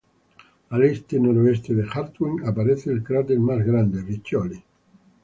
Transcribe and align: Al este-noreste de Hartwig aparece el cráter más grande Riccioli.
Al 0.71 0.81
este-noreste 0.83 1.75
de 1.75 1.85
Hartwig 1.87 2.43
aparece 2.47 2.89
el 2.91 3.03
cráter 3.03 3.39
más 3.39 3.63
grande 3.63 4.01
Riccioli. 4.01 4.63